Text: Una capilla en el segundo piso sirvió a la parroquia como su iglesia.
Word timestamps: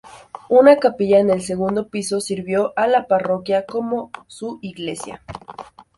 Una 0.49 0.77
capilla 0.79 1.19
en 1.19 1.29
el 1.29 1.43
segundo 1.43 1.89
piso 1.89 2.21
sirvió 2.21 2.73
a 2.75 2.87
la 2.87 3.05
parroquia 3.05 3.67
como 3.67 4.09
su 4.25 4.57
iglesia. 4.63 5.21